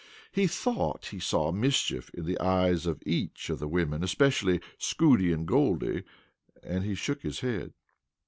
[0.31, 5.31] He thought he saw mischief in the eyes of each of the women, especially Scootie
[5.31, 6.01] and Goldie,
[6.63, 7.73] and he shook his head.